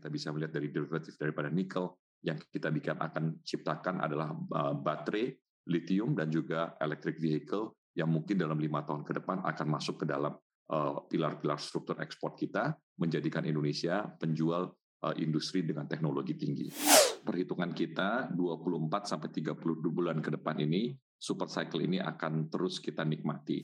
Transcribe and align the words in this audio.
kita 0.00 0.08
bisa 0.08 0.32
melihat 0.32 0.56
dari 0.56 0.72
derivatif 0.72 1.20
daripada 1.20 1.52
nikel 1.52 1.92
yang 2.24 2.40
kita 2.40 2.72
bikin 2.72 2.96
akan 2.96 3.44
ciptakan 3.44 4.00
adalah 4.00 4.32
uh, 4.32 4.72
baterai 4.72 5.28
lithium 5.68 6.16
dan 6.16 6.32
juga 6.32 6.72
electric 6.80 7.20
vehicle 7.20 7.76
yang 7.92 8.08
mungkin 8.08 8.40
dalam 8.40 8.56
lima 8.56 8.80
tahun 8.80 9.04
ke 9.04 9.20
depan 9.20 9.44
akan 9.44 9.66
masuk 9.68 10.04
ke 10.04 10.06
dalam 10.08 10.32
uh, 10.72 11.04
pilar-pilar 11.04 11.60
struktur 11.60 12.00
ekspor 12.00 12.32
kita 12.32 12.72
menjadikan 12.96 13.44
Indonesia 13.44 14.08
penjual 14.16 14.72
uh, 15.04 15.14
industri 15.20 15.60
dengan 15.66 15.84
teknologi 15.84 16.32
tinggi. 16.36 16.72
Perhitungan 17.20 17.76
kita 17.76 18.32
24 18.32 19.04
sampai 19.04 19.28
32 19.28 19.60
bulan 19.92 20.24
ke 20.24 20.32
depan 20.32 20.56
ini 20.64 20.96
super 21.20 21.52
cycle 21.52 21.84
ini 21.84 22.00
akan 22.00 22.48
terus 22.48 22.80
kita 22.80 23.04
nikmati. 23.04 23.60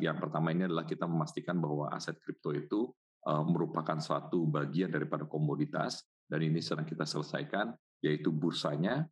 Yang 0.00 0.16
pertama 0.24 0.52
ini 0.56 0.64
adalah 0.64 0.88
kita 0.88 1.04
memastikan 1.04 1.60
bahwa 1.60 1.92
aset 1.92 2.16
kripto 2.20 2.56
itu 2.56 2.88
merupakan 3.26 3.98
suatu 3.98 4.46
bagian 4.46 4.86
daripada 4.86 5.26
komoditas 5.26 6.06
dan 6.30 6.46
ini 6.46 6.62
sedang 6.62 6.86
kita 6.86 7.02
selesaikan 7.02 7.74
yaitu 7.98 8.30
bursanya. 8.30 9.10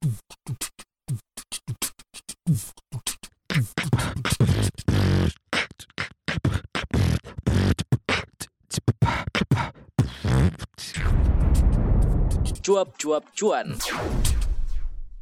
Cuap-cuap 12.64 13.28
cuan. 13.36 13.76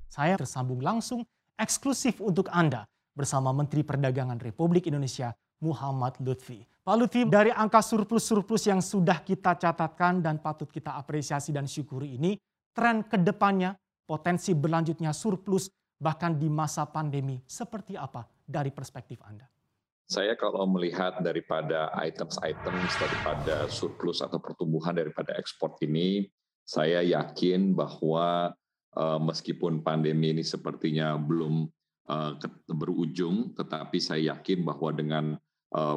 Saya 0.06 0.38
tersambung 0.38 0.78
langsung 0.78 1.26
eksklusif 1.58 2.22
untuk 2.22 2.46
Anda 2.54 2.86
bersama 3.18 3.50
Menteri 3.50 3.82
Perdagangan 3.82 4.38
Republik 4.38 4.86
Indonesia 4.86 5.34
Muhammad 5.58 6.22
Lutfi. 6.22 6.71
Pak 6.82 6.98
Lutfi, 6.98 7.22
dari 7.30 7.54
angka 7.54 7.78
surplus-surplus 7.78 8.66
yang 8.66 8.82
sudah 8.82 9.22
kita 9.22 9.54
catatkan 9.54 10.18
dan 10.18 10.42
patut 10.42 10.66
kita 10.66 10.98
apresiasi 10.98 11.54
dan 11.54 11.70
syukuri 11.70 12.18
ini, 12.18 12.34
tren 12.74 13.06
ke 13.06 13.22
depannya, 13.22 13.78
potensi 14.02 14.50
berlanjutnya 14.50 15.14
surplus, 15.14 15.70
bahkan 16.02 16.34
di 16.34 16.50
masa 16.50 16.82
pandemi, 16.90 17.38
seperti 17.46 17.94
apa 17.94 18.26
dari 18.42 18.74
perspektif 18.74 19.22
Anda? 19.22 19.46
Saya 20.10 20.34
kalau 20.34 20.66
melihat 20.66 21.22
daripada 21.22 21.94
items-items 22.02 22.90
daripada 22.98 23.70
surplus 23.70 24.18
atau 24.18 24.42
pertumbuhan 24.42 24.98
daripada 24.98 25.38
ekspor 25.38 25.78
ini, 25.86 26.26
saya 26.66 26.98
yakin 27.06 27.78
bahwa 27.78 28.50
uh, 28.98 29.22
meskipun 29.22 29.86
pandemi 29.86 30.34
ini 30.34 30.42
sepertinya 30.42 31.14
belum 31.14 31.70
uh, 32.10 32.34
berujung, 32.74 33.54
tetapi 33.54 34.02
saya 34.02 34.34
yakin 34.34 34.66
bahwa 34.66 34.90
dengan 34.90 35.24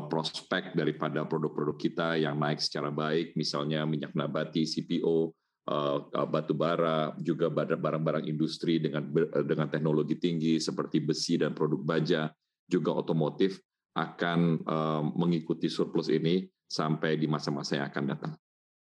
prospek 0.07 0.71
daripada 0.71 1.27
produk-produk 1.27 1.75
kita 1.75 2.15
yang 2.15 2.39
naik 2.39 2.63
secara 2.63 2.87
baik, 2.87 3.35
misalnya 3.35 3.83
minyak 3.83 4.15
nabati, 4.15 4.63
CPO, 4.63 5.35
uh, 5.67 5.99
uh, 6.07 6.27
batu 6.27 6.55
bara, 6.55 7.11
juga 7.19 7.51
barang-barang 7.51 8.23
industri 8.23 8.79
dengan 8.79 9.03
dengan 9.43 9.67
teknologi 9.67 10.15
tinggi 10.15 10.63
seperti 10.63 11.03
besi 11.03 11.35
dan 11.35 11.51
produk 11.51 11.83
baja, 11.83 12.31
juga 12.65 12.95
otomotif 12.95 13.59
akan 13.95 14.67
mengikuti 15.15 15.71
surplus 15.71 16.11
ini 16.11 16.43
sampai 16.67 17.15
di 17.15 17.31
masa-masa 17.31 17.79
yang 17.79 17.87
akan 17.87 18.03
datang. 18.11 18.33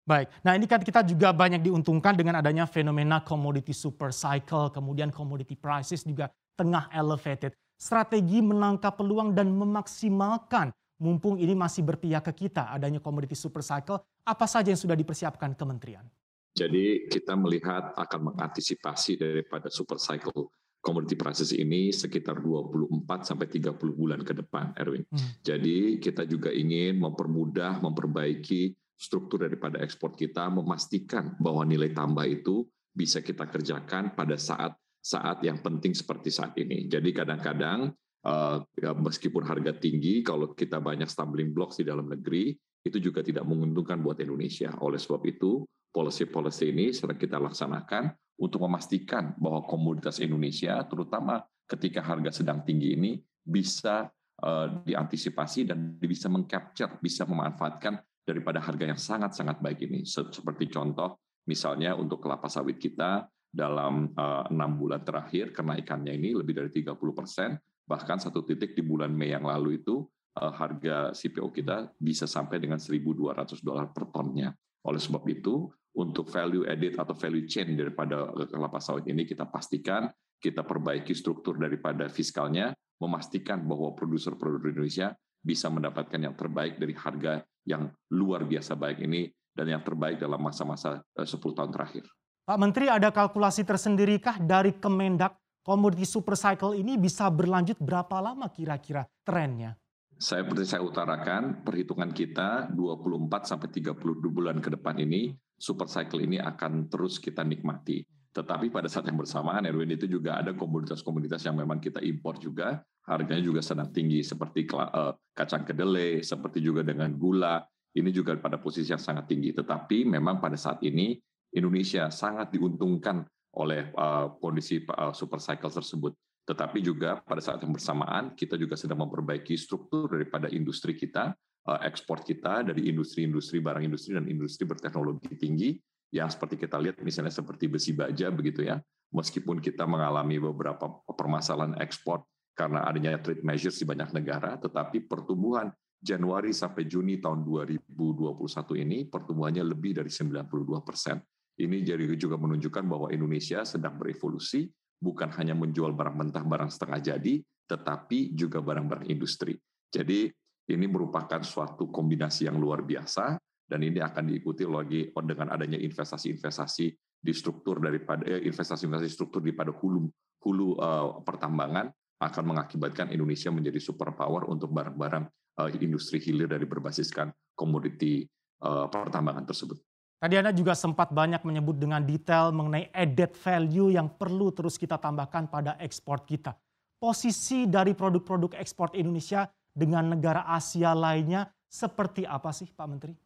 Baik, 0.03 0.33
nah 0.41 0.57
ini 0.57 0.65
kan 0.67 0.81
kita 0.81 1.05
juga 1.05 1.31
banyak 1.37 1.63
diuntungkan 1.63 2.17
dengan 2.17 2.41
adanya 2.41 2.65
fenomena 2.65 3.21
commodity 3.21 3.77
super 3.77 4.09
cycle, 4.11 4.73
kemudian 4.73 5.13
commodity 5.13 5.55
prices 5.55 6.03
juga 6.03 6.33
tengah 6.57 6.89
elevated. 6.91 7.55
Strategi 7.77 8.43
menangkap 8.43 8.99
peluang 8.99 9.37
dan 9.37 9.53
memaksimalkan 9.53 10.75
mumpung 11.03 11.35
ini 11.43 11.59
masih 11.59 11.83
berpihak 11.83 12.31
ke 12.31 12.47
kita 12.47 12.71
adanya 12.71 13.03
komoditi 13.03 13.35
super 13.35 13.67
cycle, 13.67 13.99
apa 14.23 14.47
saja 14.47 14.71
yang 14.71 14.79
sudah 14.79 14.95
dipersiapkan 14.95 15.59
kementerian? 15.59 16.07
Jadi 16.55 17.11
kita 17.11 17.35
melihat 17.35 17.91
akan 17.99 18.33
mengantisipasi 18.33 19.19
daripada 19.19 19.67
super 19.67 19.99
cycle 19.99 20.53
commodity 20.83 21.15
prices 21.19 21.51
ini 21.55 21.91
sekitar 21.95 22.39
24 22.43 23.07
sampai 23.23 23.47
30 23.51 23.79
bulan 23.95 24.21
ke 24.23 24.35
depan, 24.35 24.75
Erwin. 24.79 25.07
Hmm. 25.09 25.31
Jadi 25.43 25.99
kita 25.99 26.27
juga 26.27 26.51
ingin 26.51 26.99
mempermudah, 26.99 27.83
memperbaiki 27.83 28.75
struktur 28.99 29.47
daripada 29.47 29.83
ekspor 29.83 30.15
kita, 30.15 30.51
memastikan 30.51 31.35
bahwa 31.39 31.67
nilai 31.67 31.95
tambah 31.95 32.27
itu 32.27 32.67
bisa 32.93 33.25
kita 33.25 33.49
kerjakan 33.49 34.13
pada 34.13 34.37
saat 34.37 34.77
saat 35.03 35.43
yang 35.43 35.59
penting 35.59 35.97
seperti 35.97 36.31
saat 36.31 36.55
ini. 36.55 36.87
Jadi 36.87 37.11
kadang-kadang 37.11 37.91
uh, 38.27 38.63
meskipun 38.99 39.43
harga 39.47 39.75
tinggi, 39.77 40.23
kalau 40.23 40.55
kita 40.55 40.79
banyak 40.79 41.07
stumbling 41.07 41.51
blocks 41.51 41.79
di 41.79 41.87
dalam 41.87 42.07
negeri, 42.11 42.55
itu 42.83 42.99
juga 42.99 43.23
tidak 43.23 43.47
menguntungkan 43.47 44.03
buat 44.03 44.19
Indonesia. 44.19 44.75
Oleh 44.83 44.99
sebab 44.99 45.23
itu, 45.27 45.63
policy-policy 45.95 46.75
ini 46.75 46.91
sedang 46.91 47.19
kita 47.19 47.39
laksanakan 47.39 48.11
untuk 48.43 48.65
memastikan 48.67 49.37
bahwa 49.39 49.63
komoditas 49.69 50.19
Indonesia, 50.19 50.83
terutama 50.89 51.43
ketika 51.69 52.03
harga 52.03 52.43
sedang 52.43 52.67
tinggi 52.67 52.99
ini, 52.99 53.13
bisa 53.43 54.11
uh, 54.43 54.67
diantisipasi 54.83 55.71
dan 55.71 55.95
bisa 55.99 56.27
mengcapture, 56.27 56.99
bisa 56.99 57.23
memanfaatkan 57.27 57.99
daripada 58.23 58.63
harga 58.63 58.85
yang 58.87 58.99
sangat-sangat 58.99 59.59
baik 59.59 59.83
ini. 59.87 60.07
Seperti 60.07 60.71
contoh, 60.71 61.19
misalnya 61.47 61.99
untuk 61.99 62.23
kelapa 62.23 62.47
sawit 62.47 62.79
kita, 62.79 63.27
dalam 63.53 64.09
eh, 64.17 64.45
enam 64.49 64.81
bulan 64.81 65.05
terakhir 65.05 65.53
kenaikannya 65.53 66.17
ini 66.17 66.33
lebih 66.33 66.57
dari 66.57 66.71
30 66.73 66.97
persen, 67.13 67.53
bahkan 67.87 68.19
satu 68.19 68.47
titik 68.47 68.75
di 68.75 68.83
bulan 68.83 69.11
Mei 69.13 69.35
yang 69.35 69.47
lalu 69.47 69.83
itu 69.83 70.03
uh, 70.39 70.53
harga 70.53 71.13
CPO 71.13 71.53
kita 71.53 71.93
bisa 71.99 72.25
sampai 72.25 72.63
dengan 72.63 72.79
1.200 72.79 73.61
dolar 73.61 73.91
per 73.91 74.09
tonnya. 74.11 74.55
Oleh 74.83 74.99
sebab 74.99 75.23
itu, 75.31 75.71
untuk 75.93 76.33
value 76.33 76.65
added 76.65 76.97
atau 76.97 77.13
value 77.13 77.45
chain 77.45 77.77
daripada 77.77 78.33
kelapa 78.49 78.81
sawit 78.81 79.05
ini 79.07 79.29
kita 79.29 79.45
pastikan 79.45 80.09
kita 80.43 80.67
perbaiki 80.67 81.15
struktur 81.15 81.55
daripada 81.55 82.11
fiskalnya, 82.11 82.75
memastikan 82.99 83.63
bahwa 83.63 83.95
produser-produser 83.95 84.75
Indonesia 84.75 85.09
bisa 85.39 85.71
mendapatkan 85.71 86.19
yang 86.19 86.35
terbaik 86.35 86.83
dari 86.83 86.95
harga 86.99 87.43
yang 87.63 87.91
luar 88.11 88.43
biasa 88.43 88.75
baik 88.75 89.07
ini 89.07 89.31
dan 89.55 89.71
yang 89.71 89.83
terbaik 89.87 90.19
dalam 90.19 90.43
masa-masa 90.43 91.03
10 91.15 91.27
eh, 91.31 91.55
tahun 91.55 91.71
terakhir. 91.71 92.05
Pak 92.43 92.59
Menteri, 92.59 92.91
ada 92.91 93.15
kalkulasi 93.15 93.63
tersendirikah 93.63 94.43
dari 94.43 94.75
Kemendak 94.75 95.39
komoditi 95.63 96.05
super 96.05 96.35
cycle 96.35 96.75
ini 96.75 96.99
bisa 96.99 97.31
berlanjut 97.31 97.79
berapa 97.79 98.19
lama 98.19 98.51
kira-kira 98.51 99.07
trennya? 99.23 99.79
Saya 100.23 100.47
seperti 100.47 100.65
saya 100.69 100.83
utarakan, 100.87 101.67
perhitungan 101.67 102.15
kita 102.15 102.71
24 102.71 103.27
sampai 103.43 103.69
32 103.75 104.23
bulan 104.31 104.63
ke 104.63 104.71
depan 104.71 104.95
ini 105.03 105.35
super 105.59 105.91
cycle 105.91 106.23
ini 106.23 106.39
akan 106.39 106.87
terus 106.87 107.19
kita 107.19 107.43
nikmati. 107.43 108.07
Tetapi 108.33 108.71
pada 108.71 108.87
saat 108.87 109.11
yang 109.11 109.19
bersamaan 109.19 109.67
Erwin 109.67 109.93
itu 109.93 110.07
juga 110.07 110.39
ada 110.39 110.55
komoditas-komoditas 110.55 111.43
yang 111.45 111.59
memang 111.59 111.83
kita 111.83 112.01
impor 112.01 112.39
juga, 112.39 112.81
harganya 113.05 113.43
juga 113.43 113.61
sedang 113.61 113.91
tinggi 113.91 114.23
seperti 114.23 114.65
eh, 114.73 115.13
kacang 115.35 115.67
kedelai, 115.67 116.23
seperti 116.23 116.63
juga 116.63 116.87
dengan 116.87 117.13
gula, 117.19 117.61
ini 117.93 118.09
juga 118.09 118.33
pada 118.39 118.57
posisi 118.57 118.89
yang 118.89 119.03
sangat 119.03 119.29
tinggi. 119.29 119.53
Tetapi 119.53 120.09
memang 120.09 120.41
pada 120.41 120.57
saat 120.57 120.81
ini 120.87 121.19
Indonesia 121.53 122.09
sangat 122.09 122.57
diuntungkan 122.57 123.27
oleh 123.57 123.93
uh, 123.97 124.33
kondisi 124.41 124.81
uh, 124.89 125.13
super 125.13 125.41
cycle 125.41 125.73
tersebut. 125.73 126.13
Tetapi 126.43 126.83
juga 126.83 127.23
pada 127.23 127.39
saat 127.39 127.63
yang 127.63 127.71
bersamaan 127.71 128.35
kita 128.35 128.59
juga 128.59 128.75
sedang 128.75 129.07
memperbaiki 129.07 129.55
struktur 129.55 130.11
daripada 130.11 130.51
industri 130.51 130.97
kita, 130.97 131.37
uh, 131.69 131.81
ekspor 131.85 132.25
kita 132.25 132.67
dari 132.67 132.89
industri-industri 132.91 133.63
barang 133.63 133.85
industri 133.85 134.17
dan 134.17 134.27
industri 134.27 134.65
berteknologi 134.67 135.37
tinggi 135.39 135.77
yang 136.13 136.29
seperti 136.29 136.61
kita 136.61 136.77
lihat 136.77 137.01
misalnya 137.01 137.33
seperti 137.33 137.69
besi 137.69 137.93
baja 137.97 138.29
begitu 138.33 138.65
ya. 138.65 138.81
Meskipun 139.13 139.61
kita 139.61 139.85
mengalami 139.85 140.41
beberapa 140.41 140.89
permasalahan 141.05 141.77
ekspor 141.85 142.25
karena 142.57 142.85
adanya 142.89 143.21
trade 143.21 143.45
measures 143.45 143.77
di 143.77 143.85
banyak 143.85 144.13
negara, 144.17 144.57
tetapi 144.57 145.05
pertumbuhan 145.05 145.69
Januari 146.03 146.51
sampai 146.51 146.89
Juni 146.89 147.23
tahun 147.23 147.45
2021 147.47 148.83
ini 148.83 149.07
pertumbuhannya 149.07 149.63
lebih 149.63 150.03
dari 150.03 150.11
92 150.11 150.83
persen. 150.83 151.21
Ini 151.61 151.85
jadi 151.85 152.09
juga 152.17 152.41
menunjukkan 152.41 152.85
bahwa 152.89 153.13
Indonesia 153.13 153.61
sedang 153.67 154.01
berevolusi, 154.01 154.71
bukan 154.97 155.29
hanya 155.37 155.53
menjual 155.53 155.93
barang 155.93 156.17
mentah, 156.17 156.45
barang 156.45 156.71
setengah 156.73 157.13
jadi, 157.13 157.35
tetapi 157.69 158.33
juga 158.33 158.65
barang-barang 158.65 159.09
industri. 159.13 159.57
Jadi 159.93 160.33
ini 160.73 160.87
merupakan 160.89 161.45
suatu 161.45 161.93
kombinasi 161.93 162.49
yang 162.49 162.57
luar 162.57 162.81
biasa, 162.81 163.37
dan 163.69 163.81
ini 163.85 164.01
akan 164.05 164.29
diikuti 164.29 164.69
lagi 164.69 165.09
dengan 165.13 165.53
adanya 165.53 165.81
investasi-investasi 165.81 166.87
di 167.23 167.33
struktur 167.33 167.81
daripada 167.81 168.27
eh, 168.27 168.43
investasi-investasi 168.45 169.13
struktur 169.13 169.41
daripada 169.41 169.71
hulu 169.71 170.11
hulu 170.43 170.75
uh, 170.77 171.23
pertambangan 171.23 171.89
akan 172.19 172.45
mengakibatkan 172.55 173.15
Indonesia 173.15 173.51
menjadi 173.55 173.79
superpower 173.79 174.51
untuk 174.51 174.75
barang-barang 174.75 175.25
uh, 175.63 175.71
industri 175.79 176.19
hilir 176.19 176.51
dari 176.51 176.67
berbasiskan 176.67 177.31
komoditi 177.55 178.27
uh, 178.63 178.91
pertambangan 178.91 179.47
tersebut. 179.47 179.79
Tadi 180.23 180.39
Anda 180.39 180.55
juga 180.55 180.79
sempat 180.79 181.11
banyak 181.11 181.43
menyebut 181.43 181.83
dengan 181.83 181.99
detail 181.99 182.55
mengenai 182.55 182.95
added 182.95 183.35
value 183.35 183.91
yang 183.91 184.07
perlu 184.07 184.55
terus 184.55 184.79
kita 184.79 184.95
tambahkan 184.95 185.51
pada 185.51 185.75
ekspor 185.83 186.23
kita. 186.23 186.55
Posisi 186.95 187.67
dari 187.67 187.91
produk-produk 187.91 188.55
ekspor 188.55 188.95
Indonesia 188.95 189.51
dengan 189.75 190.15
negara 190.15 190.47
Asia 190.47 190.95
lainnya 190.95 191.51
seperti 191.67 192.23
apa 192.23 192.55
sih 192.55 192.71
Pak 192.71 192.87
Menteri? 192.87 193.19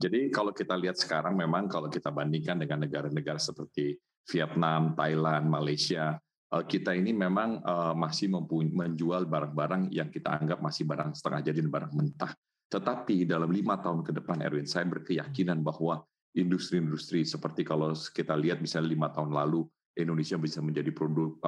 Jadi 0.00 0.32
kalau 0.32 0.56
kita 0.56 0.72
lihat 0.72 0.96
sekarang 0.96 1.36
memang 1.36 1.68
kalau 1.68 1.92
kita 1.92 2.08
bandingkan 2.08 2.56
dengan 2.56 2.88
negara-negara 2.88 3.36
seperti 3.36 4.00
Vietnam, 4.24 4.96
Thailand, 4.96 5.52
Malaysia, 5.52 6.16
eh, 6.48 6.64
kita 6.64 6.96
ini 6.96 7.12
memang 7.12 7.60
eh, 7.60 7.92
masih 7.92 8.32
menjual 8.72 9.28
barang-barang 9.28 9.92
yang 9.92 10.08
kita 10.08 10.32
anggap 10.32 10.64
masih 10.64 10.88
barang 10.88 11.12
setengah 11.12 11.52
jadi 11.52 11.60
barang 11.60 11.92
mentah. 11.92 12.32
Tetapi 12.72 13.28
dalam 13.28 13.52
lima 13.52 13.76
tahun 13.76 14.00
ke 14.00 14.16
depan, 14.16 14.40
Erwin, 14.40 14.64
saya 14.64 14.88
berkeyakinan 14.88 15.60
bahwa 15.60 16.08
industri-industri 16.36 17.24
seperti 17.28 17.62
kalau 17.64 17.92
kita 17.92 18.32
lihat 18.36 18.60
misalnya 18.64 18.92
lima 18.92 19.08
tahun 19.12 19.32
lalu 19.32 19.68
Indonesia 19.92 20.40
bisa 20.40 20.64
menjadi 20.64 20.88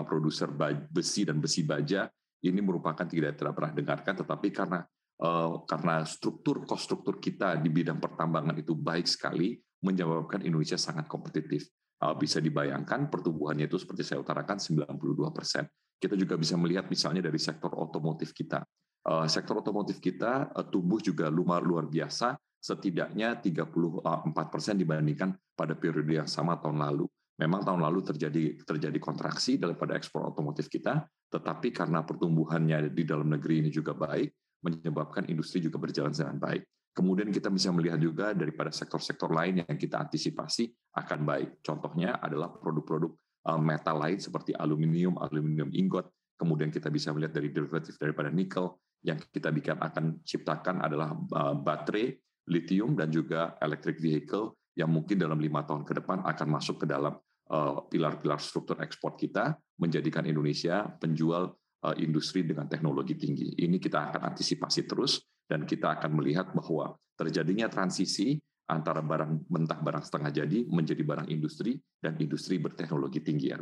produser 0.05 0.53
besi 0.93 1.25
dan 1.25 1.41
besi 1.41 1.65
baja 1.65 2.05
ini 2.45 2.61
merupakan 2.61 3.09
tidak 3.09 3.41
tidak 3.41 3.57
pernah 3.57 3.73
dengarkan 3.73 4.15
tetapi 4.21 4.49
karena 4.53 4.85
uh, 5.25 5.65
karena 5.65 6.05
struktur 6.05 6.69
kos 6.69 6.85
struktur 6.85 7.17
kita 7.17 7.57
di 7.57 7.73
bidang 7.73 7.97
pertambangan 7.97 8.57
itu 8.61 8.77
baik 8.77 9.09
sekali 9.09 9.57
menyebabkan 9.85 10.45
Indonesia 10.45 10.81
sangat 10.81 11.09
kompetitif. 11.09 11.69
Uh, 12.01 12.13
bisa 12.17 12.43
dibayangkan 12.43 13.09
pertumbuhannya 13.09 13.65
itu 13.65 13.81
seperti 13.81 14.05
saya 14.05 14.21
utarakan 14.21 14.61
92 14.61 14.93
persen. 15.33 15.65
Kita 15.97 16.19
juga 16.19 16.37
bisa 16.37 16.59
melihat 16.61 16.85
misalnya 16.91 17.25
dari 17.25 17.41
sektor 17.41 17.73
otomotif 17.73 18.37
kita. 18.37 18.61
Uh, 19.05 19.25
sektor 19.29 19.61
otomotif 19.61 20.01
kita 20.01 20.53
uh, 20.53 20.67
tumbuh 20.69 21.01
juga 21.01 21.33
luar 21.33 21.65
luar 21.65 21.89
biasa 21.89 22.37
setidaknya 22.65 23.45
34 23.45 24.25
persen 24.49 24.81
dibandingkan 24.81 25.37
pada 25.53 25.77
periode 25.77 26.25
yang 26.25 26.31
sama 26.31 26.57
tahun 26.57 26.81
lalu 26.81 27.05
Memang 27.35 27.67
tahun 27.67 27.83
lalu 27.83 28.15
terjadi 28.15 28.63
terjadi 28.63 28.99
kontraksi 29.03 29.59
daripada 29.59 29.99
ekspor 29.99 30.31
otomotif 30.31 30.71
kita, 30.71 31.03
tetapi 31.35 31.75
karena 31.75 32.07
pertumbuhannya 32.07 32.95
di 32.95 33.03
dalam 33.03 33.27
negeri 33.27 33.59
ini 33.59 33.75
juga 33.75 33.91
baik, 33.91 34.63
menyebabkan 34.63 35.27
industri 35.27 35.59
juga 35.59 35.83
berjalan 35.83 36.15
dengan 36.15 36.39
baik. 36.39 36.63
Kemudian 36.95 37.35
kita 37.35 37.51
bisa 37.51 37.75
melihat 37.75 37.99
juga 37.99 38.31
daripada 38.39 38.71
sektor-sektor 38.71 39.35
lain 39.35 39.67
yang 39.67 39.75
kita 39.75 39.99
antisipasi 39.99 40.71
akan 40.95 41.27
baik. 41.27 41.59
Contohnya 41.59 42.23
adalah 42.23 42.55
produk-produk 42.55 43.11
eh, 43.51 43.59
metal 43.59 43.97
lain 43.99 44.23
seperti 44.23 44.55
aluminium, 44.55 45.19
aluminium 45.19 45.75
ingot. 45.75 46.07
Kemudian 46.39 46.71
kita 46.71 46.87
bisa 46.87 47.11
melihat 47.11 47.35
dari 47.35 47.51
derivatif 47.51 47.99
daripada 47.99 48.31
nikel 48.31 48.79
yang 49.03 49.19
kita 49.19 49.51
bikin 49.51 49.75
akan 49.75 50.23
ciptakan 50.23 50.87
adalah 50.87 51.19
eh, 51.19 51.55
baterai, 51.59 52.07
lithium 52.49 52.97
dan 52.99 53.09
juga 53.09 53.57
electric 53.61 54.01
vehicle 54.01 54.57
yang 54.75 54.91
mungkin 54.91 55.17
dalam 55.17 55.39
lima 55.39 55.63
tahun 55.63 55.87
ke 55.87 56.03
depan 56.03 56.27
akan 56.27 56.49
masuk 56.51 56.83
ke 56.83 56.87
dalam 56.91 57.15
eh, 57.51 57.77
pilar-pilar 57.89 58.43
struktur 58.43 58.81
ekspor 58.83 59.15
kita, 59.15 59.55
menjadikan 59.79 60.27
Indonesia 60.27 60.85
penjual 60.99 61.55
eh, 61.87 61.97
industri 62.03 62.43
dengan 62.43 62.67
teknologi 62.67 63.15
tinggi. 63.15 63.55
Ini 63.55 63.77
kita 63.79 64.11
akan 64.11 64.35
antisipasi 64.35 64.85
terus, 64.85 65.23
dan 65.45 65.69
kita 65.69 66.01
akan 66.01 66.11
melihat 66.17 66.51
bahwa 66.57 66.97
terjadinya 67.15 67.69
transisi 67.71 68.41
antara 68.65 69.05
barang 69.05 69.45
mentah 69.53 69.77
barang 69.77 70.05
setengah 70.09 70.31
jadi 70.33 70.65
menjadi 70.73 71.05
barang 71.05 71.29
industri 71.29 71.77
dan 72.01 72.17
industri 72.17 72.57
berteknologi 72.57 73.21
tinggi. 73.21 73.53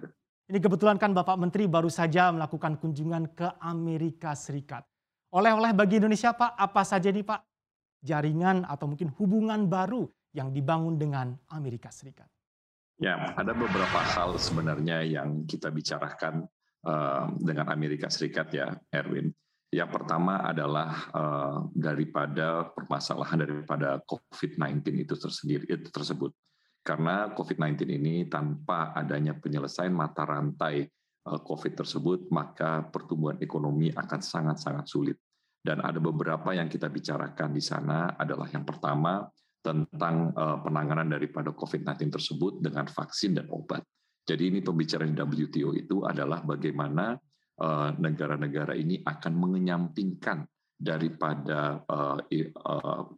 Ini 0.46 0.58
kebetulan 0.62 0.94
kan 0.99 1.11
Bapak 1.11 1.38
Menteri 1.38 1.67
baru 1.67 1.90
saja 1.90 2.31
melakukan 2.31 2.78
kunjungan 2.78 3.35
ke 3.35 3.49
Amerika 3.58 4.35
Serikat. 4.38 4.87
Oleh-oleh 5.32 5.73
bagi 5.75 5.99
Indonesia 5.99 6.31
Pak, 6.31 6.55
apa 6.55 6.82
saja 6.87 7.08
nih 7.08 7.25
Pak? 7.25 7.51
Jaringan 8.02 8.66
atau 8.66 8.90
mungkin 8.90 9.14
hubungan 9.14 9.70
baru 9.70 10.10
yang 10.34 10.50
dibangun 10.50 10.99
dengan 10.99 11.38
Amerika 11.54 11.88
Serikat? 11.94 12.26
Ya, 12.99 13.34
ada 13.34 13.54
beberapa 13.54 13.99
hal 13.99 14.38
sebenarnya 14.38 15.02
yang 15.06 15.46
kita 15.46 15.70
bicarakan 15.70 16.46
uh, 16.87 17.31
dengan 17.38 17.70
Amerika 17.70 18.10
Serikat 18.10 18.50
ya, 18.54 18.75
Erwin. 18.90 19.31
Yang 19.72 19.90
pertama 19.90 20.44
adalah 20.44 21.08
uh, 21.16 21.58
daripada 21.72 22.69
permasalahan 22.76 23.40
daripada 23.40 24.04
COVID-19 24.04 25.08
itu 25.08 25.14
tersendiri 25.16 25.64
itu 25.64 25.88
tersebut. 25.88 26.31
Karena 26.84 27.32
COVID-19 27.32 27.88
ini 27.88 28.28
tanpa 28.28 28.93
adanya 28.93 29.32
penyelesaian 29.32 29.94
mata 29.94 30.28
rantai 30.28 30.84
uh, 31.25 31.40
COVID 31.40 31.72
tersebut, 31.72 32.28
maka 32.28 32.84
pertumbuhan 32.84 33.40
ekonomi 33.40 33.88
akan 33.88 34.20
sangat-sangat 34.20 34.87
sulit. 34.90 35.16
Dan 35.62 35.79
ada 35.79 36.03
beberapa 36.03 36.50
yang 36.50 36.67
kita 36.67 36.91
bicarakan 36.91 37.55
di 37.55 37.62
sana 37.62 38.19
adalah 38.19 38.50
yang 38.50 38.67
pertama 38.67 39.23
tentang 39.62 40.35
uh, 40.35 40.59
penanganan 40.59 41.06
daripada 41.06 41.55
COVID-19 41.55 42.11
tersebut 42.11 42.53
dengan 42.59 42.91
vaksin 42.91 43.38
dan 43.38 43.47
obat. 43.47 43.87
Jadi 44.26 44.50
ini 44.50 44.59
pembicaraan 44.59 45.14
WTO 45.14 45.75
itu 45.75 46.06
adalah 46.06 46.47
bagaimana 46.47 47.19
eh, 47.59 47.91
negara-negara 47.99 48.70
ini 48.79 49.03
akan 49.03 49.35
mengenyampingkan 49.35 50.47
daripada 50.79 51.82
uh, 51.87 52.19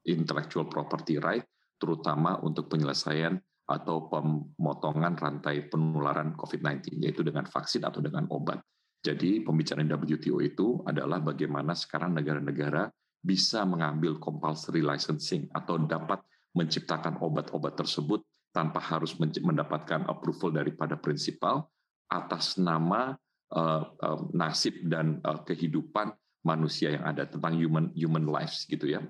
intellectual 0.05 0.69
property 0.69 1.17
right, 1.17 1.45
terutama 1.77 2.41
untuk 2.45 2.69
penyelesaian 2.73 3.41
atau 3.65 4.13
pemotongan 4.13 5.17
rantai 5.17 5.65
penularan 5.73 6.37
COVID-19, 6.37 7.01
yaitu 7.01 7.25
dengan 7.25 7.49
vaksin 7.49 7.85
atau 7.89 8.05
dengan 8.05 8.29
obat. 8.29 8.61
Jadi 9.05 9.45
pembicaraan 9.45 9.85
WTO 9.85 10.41
itu 10.41 10.81
adalah 10.89 11.21
bagaimana 11.21 11.77
sekarang 11.77 12.17
negara-negara 12.17 12.89
bisa 13.21 13.69
mengambil 13.69 14.17
compulsory 14.17 14.81
licensing 14.81 15.45
atau 15.53 15.77
dapat 15.77 16.25
menciptakan 16.57 17.21
obat-obat 17.21 17.77
tersebut 17.77 18.25
tanpa 18.49 18.81
harus 18.81 19.13
mendapatkan 19.21 20.09
approval 20.09 20.57
daripada 20.57 20.97
prinsipal 20.97 21.69
atas 22.09 22.57
nama 22.57 23.13
uh, 23.53 23.83
uh, 23.93 24.21
nasib 24.33 24.89
dan 24.89 25.21
uh, 25.21 25.45
kehidupan 25.45 26.09
manusia 26.49 26.97
yang 26.97 27.05
ada 27.05 27.29
tentang 27.29 27.61
human 27.61 27.93
human 27.93 28.25
lives 28.25 28.65
gitu 28.69 28.89
ya. 28.89 29.01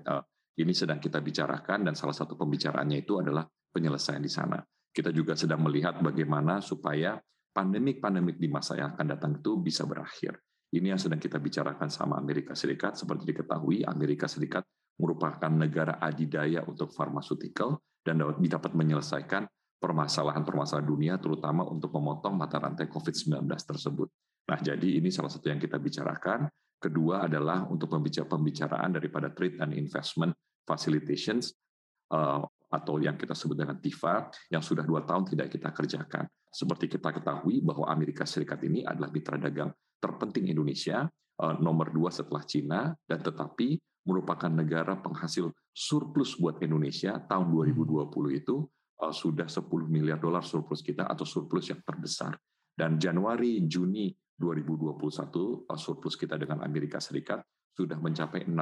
Ini 0.55 0.71
sedang 0.71 1.03
kita 1.03 1.19
bicarakan 1.19 1.83
dan 1.83 1.93
salah 1.99 2.15
satu 2.15 2.39
pembicaraannya 2.39 3.03
itu 3.03 3.19
adalah 3.19 3.43
penyelesaian 3.75 4.23
di 4.23 4.31
sana. 4.31 4.55
Kita 4.87 5.11
juga 5.11 5.35
sedang 5.35 5.59
melihat 5.67 5.99
bagaimana 5.99 6.63
supaya 6.63 7.19
pandemik-pandemik 7.55 8.35
di 8.35 8.51
masa 8.51 8.75
yang 8.75 8.91
akan 8.91 9.07
datang 9.15 9.31
itu 9.39 9.55
bisa 9.63 9.87
berakhir. 9.87 10.35
Ini 10.75 10.91
yang 10.91 10.99
sedang 10.99 11.23
kita 11.23 11.39
bicarakan 11.39 11.87
sama 11.87 12.19
Amerika 12.19 12.51
Serikat. 12.51 12.99
Seperti 12.99 13.31
diketahui, 13.31 13.87
Amerika 13.87 14.27
Serikat 14.27 14.67
merupakan 14.99 15.47
negara 15.47 16.03
adidaya 16.03 16.67
untuk 16.67 16.91
farmaceutical 16.91 17.79
dan 18.03 18.19
dapat 18.19 18.75
menyelesaikan 18.75 19.47
permasalahan-permasalahan 19.79 20.87
dunia, 20.87 21.15
terutama 21.15 21.63
untuk 21.63 21.95
memotong 21.95 22.35
mata 22.35 22.59
rantai 22.59 22.91
COVID-19 22.91 23.47
tersebut. 23.47 24.07
Nah, 24.51 24.59
jadi 24.59 24.99
ini 24.99 25.07
salah 25.07 25.31
satu 25.31 25.47
yang 25.47 25.61
kita 25.61 25.79
bicarakan. 25.79 26.51
Kedua 26.75 27.25
adalah 27.25 27.65
untuk 27.71 27.95
pembicaraan 28.27 28.93
daripada 28.93 29.31
trade 29.31 29.63
and 29.63 29.73
investment 29.79 30.35
facilitations 30.67 31.55
uh, 32.11 32.43
atau 32.75 32.99
yang 32.99 33.15
kita 33.15 33.31
sebut 33.31 33.55
dengan 33.55 33.79
TIFA 33.79 34.27
yang 34.51 34.59
sudah 34.59 34.83
dua 34.83 35.07
tahun 35.07 35.23
tidak 35.31 35.47
kita 35.55 35.71
kerjakan. 35.71 36.27
Seperti 36.51 36.91
kita 36.91 37.15
ketahui 37.15 37.63
bahwa 37.63 37.87
Amerika 37.87 38.27
Serikat 38.27 38.59
ini 38.67 38.83
adalah 38.83 39.11
mitra 39.11 39.39
dagang 39.39 39.71
terpenting 39.99 40.51
Indonesia, 40.51 41.07
uh, 41.39 41.55
nomor 41.59 41.95
dua 41.95 42.11
setelah 42.11 42.43
Cina, 42.43 42.91
dan 43.07 43.23
tetapi 43.23 43.79
merupakan 44.05 44.51
negara 44.51 44.99
penghasil 44.99 45.49
surplus 45.73 46.37
buat 46.37 46.61
Indonesia 46.61 47.17
tahun 47.25 47.49
2020 47.51 48.07
hmm. 48.07 48.39
itu 48.39 48.55
uh, 49.01 49.11
sudah 49.11 49.49
10 49.49 49.65
miliar 49.87 50.21
dolar 50.21 50.45
surplus 50.45 50.85
kita 50.85 51.07
atau 51.07 51.25
surplus 51.27 51.71
yang 51.71 51.81
terbesar. 51.83 52.35
Dan 52.75 52.99
Januari 52.99 53.63
Juni 53.65 54.11
2021 54.35 54.99
uh, 55.67 55.79
surplus 55.79 56.15
kita 56.15 56.35
dengan 56.35 56.63
Amerika 56.63 56.99
Serikat 56.99 57.43
sudah 57.75 57.99
mencapai 57.99 58.47
65 58.47 58.55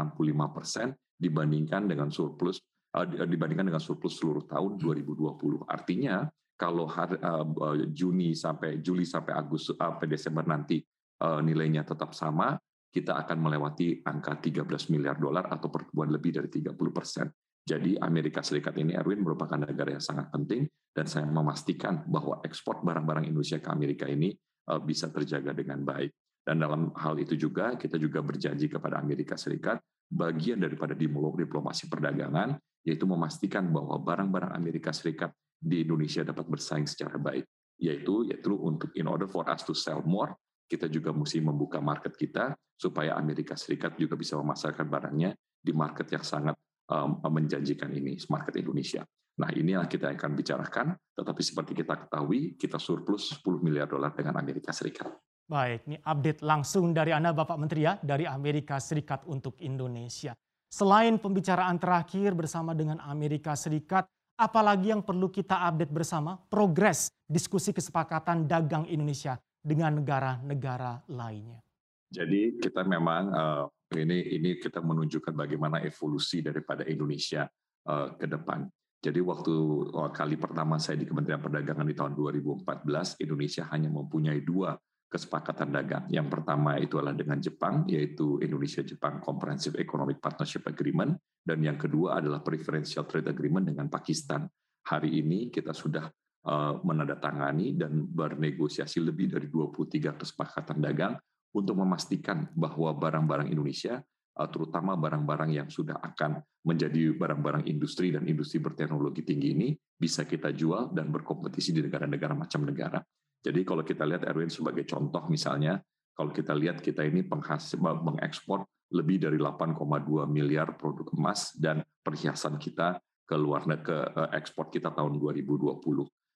persen 0.49 0.89
dibandingkan 1.13 1.85
dengan 1.85 2.09
surplus 2.09 2.57
dibandingkan 3.01 3.73
dengan 3.73 3.81
surplus 3.81 4.21
seluruh 4.21 4.45
tahun 4.45 4.77
2020. 4.77 5.65
Artinya 5.65 6.29
kalau 6.53 6.85
hari, 6.85 7.17
uh, 7.17 7.41
uh, 7.41 7.75
Juni 7.89 8.37
sampai 8.37 8.77
Juli 8.85 9.03
sampai 9.03 9.33
Agustus 9.33 9.73
sampai 9.73 10.05
Desember 10.05 10.45
nanti 10.45 10.77
uh, 11.25 11.41
nilainya 11.41 11.81
tetap 11.81 12.13
sama, 12.13 12.53
kita 12.93 13.17
akan 13.25 13.37
melewati 13.41 14.05
angka 14.05 14.37
13 14.37 14.93
miliar 14.93 15.17
dolar 15.17 15.49
atau 15.49 15.73
pertumbuhan 15.73 16.13
lebih 16.13 16.37
dari 16.37 16.49
30 16.53 16.77
persen. 16.93 17.25
Jadi 17.63 17.95
Amerika 17.97 18.43
Serikat 18.43 18.75
ini, 18.75 18.93
Erwin, 18.93 19.23
merupakan 19.23 19.55
negara 19.55 19.95
yang 19.95 20.03
sangat 20.03 20.29
penting, 20.29 20.67
dan 20.91 21.07
saya 21.07 21.23
memastikan 21.25 22.03
bahwa 22.05 22.43
ekspor 22.43 22.83
barang-barang 22.83 23.31
Indonesia 23.31 23.57
ke 23.63 23.69
Amerika 23.71 24.05
ini 24.05 24.35
eh, 24.35 24.81
bisa 24.83 25.07
terjaga 25.09 25.55
dengan 25.55 25.79
baik. 25.81 26.11
Dan 26.43 26.59
dalam 26.59 26.91
hal 26.99 27.15
itu 27.23 27.39
juga, 27.39 27.79
kita 27.79 27.95
juga 27.95 28.19
berjanji 28.19 28.67
kepada 28.67 28.99
Amerika 28.99 29.39
Serikat, 29.39 29.79
bagian 30.13 30.61
daripada 30.61 30.93
diplomasi 30.93 31.89
perdagangan, 31.89 32.53
yaitu 32.85 33.09
memastikan 33.09 33.65
bahwa 33.73 33.97
barang-barang 33.97 34.53
Amerika 34.53 34.93
Serikat 34.93 35.33
di 35.57 35.81
Indonesia 35.81 36.21
dapat 36.21 36.45
bersaing 36.45 36.85
secara 36.85 37.17
baik. 37.17 37.49
Yaitu, 37.81 38.29
yaitu 38.29 38.53
untuk 38.53 38.93
in 38.93 39.09
order 39.09 39.25
for 39.25 39.49
us 39.49 39.65
to 39.65 39.73
sell 39.73 40.05
more, 40.05 40.37
kita 40.69 40.85
juga 40.87 41.11
mesti 41.11 41.41
membuka 41.41 41.81
market 41.81 42.13
kita 42.13 42.53
supaya 42.77 43.17
Amerika 43.17 43.57
Serikat 43.57 43.97
juga 43.97 44.13
bisa 44.13 44.37
memasarkan 44.37 44.85
barangnya 44.85 45.33
di 45.57 45.73
market 45.73 46.07
yang 46.13 46.23
sangat 46.23 46.55
um, 46.93 47.19
menjanjikan 47.33 47.89
ini, 47.89 48.19
market 48.29 48.59
Indonesia. 48.61 49.01
Nah, 49.33 49.49
ini 49.49 49.73
yang 49.73 49.89
kita 49.89 50.13
akan 50.13 50.37
bicarakan, 50.37 50.87
tetapi 51.17 51.41
seperti 51.41 51.71
kita 51.73 52.05
ketahui, 52.05 52.53
kita 52.53 52.77
surplus 52.77 53.33
10 53.41 53.65
miliar 53.65 53.89
dolar 53.89 54.13
dengan 54.13 54.37
Amerika 54.37 54.69
Serikat. 54.69 55.09
Baik, 55.43 55.83
ini 55.91 55.99
update 55.99 56.39
langsung 56.39 56.95
dari 56.95 57.11
Anda 57.11 57.35
Bapak 57.35 57.59
Menteri 57.59 57.83
ya, 57.83 57.99
dari 57.99 58.23
Amerika 58.23 58.79
Serikat 58.79 59.27
untuk 59.27 59.59
Indonesia. 59.59 60.31
Selain 60.71 61.19
pembicaraan 61.19 61.75
terakhir 61.77 62.31
bersama 62.31 62.71
dengan 62.71 63.03
Amerika 63.03 63.51
Serikat, 63.51 64.07
apalagi 64.39 64.95
yang 64.95 65.03
perlu 65.03 65.27
kita 65.27 65.67
update 65.67 65.91
bersama 65.91 66.39
progres 66.47 67.11
diskusi 67.27 67.75
kesepakatan 67.75 68.47
dagang 68.47 68.87
Indonesia 68.87 69.35
dengan 69.59 69.99
negara-negara 69.99 71.03
lainnya. 71.11 71.59
Jadi 72.07 72.63
kita 72.63 72.87
memang 72.87 73.23
uh, 73.35 73.65
ini 73.99 74.39
ini 74.39 74.55
kita 74.63 74.79
menunjukkan 74.79 75.35
bagaimana 75.35 75.83
evolusi 75.83 76.39
daripada 76.39 76.87
Indonesia 76.87 77.51
uh, 77.91 78.15
ke 78.15 78.31
depan. 78.31 78.63
Jadi 79.03 79.19
waktu 79.19 79.55
uh, 79.91 80.07
kali 80.15 80.39
pertama 80.39 80.79
saya 80.79 80.95
di 80.95 81.03
Kementerian 81.03 81.43
Perdagangan 81.43 81.83
di 81.83 81.95
tahun 81.99 82.15
2014, 82.15 83.19
Indonesia 83.19 83.67
hanya 83.67 83.91
mempunyai 83.91 84.39
dua 84.39 84.71
kesepakatan 85.13 85.69
dagang. 85.69 86.09
Yang 86.09 86.33
pertama 86.33 86.81
itu 86.81 86.97
adalah 86.97 87.13
dengan 87.13 87.37
Jepang, 87.37 87.85
yaitu 87.85 88.41
Indonesia-Jepang 88.41 89.21
Comprehensive 89.21 89.77
Economic 89.77 90.17
Partnership 90.17 90.65
Agreement, 90.65 91.13
dan 91.45 91.61
yang 91.61 91.77
kedua 91.77 92.17
adalah 92.17 92.41
Preferential 92.41 93.05
Trade 93.05 93.29
Agreement 93.29 93.69
dengan 93.69 93.93
Pakistan. 93.93 94.49
Hari 94.89 95.21
ini 95.21 95.53
kita 95.53 95.69
sudah 95.69 96.09
uh, 96.49 96.81
menandatangani 96.81 97.77
dan 97.77 97.93
bernegosiasi 98.09 99.05
lebih 99.05 99.29
dari 99.37 99.47
23 99.53 100.17
kesepakatan 100.17 100.81
dagang 100.81 101.13
untuk 101.53 101.77
memastikan 101.77 102.49
bahwa 102.57 102.89
barang-barang 102.97 103.53
Indonesia, 103.53 104.01
uh, 104.41 104.49
terutama 104.49 104.97
barang-barang 104.97 105.53
yang 105.53 105.69
sudah 105.69 106.01
akan 106.01 106.41
menjadi 106.65 107.13
barang-barang 107.13 107.69
industri 107.69 108.09
dan 108.09 108.25
industri 108.25 108.57
berteknologi 108.57 109.21
tinggi 109.21 109.53
ini, 109.53 109.69
bisa 109.77 110.25
kita 110.25 110.49
jual 110.49 110.89
dan 110.89 111.13
berkompetisi 111.13 111.69
di 111.69 111.85
negara-negara 111.85 112.33
macam 112.33 112.65
negara. 112.65 112.97
Jadi 113.43 113.67
kalau 113.67 113.83
kita 113.83 114.07
lihat 114.07 114.23
Erwin 114.23 114.47
sebagai 114.47 114.87
contoh 114.87 115.27
misalnya, 115.27 115.75
kalau 116.15 116.31
kita 116.31 116.55
lihat 116.55 116.79
kita 116.79 117.03
ini 117.03 117.27
penghasil 117.27 117.75
mengekspor 117.77 118.63
lebih 118.93 119.27
dari 119.27 119.35
8,2 119.35 120.29
miliar 120.29 120.77
produk 120.77 121.09
emas 121.17 121.51
dan 121.57 121.81
perhiasan 122.05 122.55
kita 122.61 123.01
ke 123.25 123.35
luar 123.35 123.65
ke 123.81 123.97
eh, 124.13 124.29
ekspor 124.37 124.69
kita 124.69 124.93
tahun 124.93 125.17
2020. 125.17 125.73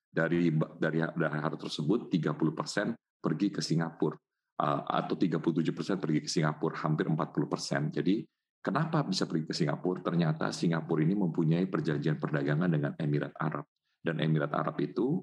Dari 0.07 0.49
dari 0.81 0.99
dari 1.03 1.37
hal 1.37 1.55
tersebut 1.59 2.09
30% 2.09 3.21
pergi 3.21 3.47
ke 3.53 3.61
Singapura 3.61 4.17
eh, 4.57 4.81
atau 4.83 5.15
37% 5.15 6.01
pergi 6.01 6.19
ke 6.25 6.29
Singapura, 6.31 6.75
hampir 6.81 7.05
40%. 7.05 7.93
Jadi 8.01 8.25
kenapa 8.65 9.05
bisa 9.05 9.29
pergi 9.29 9.45
ke 9.45 9.53
Singapura? 9.53 10.01
Ternyata 10.01 10.49
Singapura 10.49 11.05
ini 11.05 11.13
mempunyai 11.13 11.69
perjanjian 11.69 12.17
perdagangan 12.17 12.67
dengan 12.67 12.91
Emirat 12.97 13.37
Arab. 13.37 13.63
Dan 14.01 14.17
Emirat 14.23 14.55
Arab 14.57 14.79
itu 14.81 15.21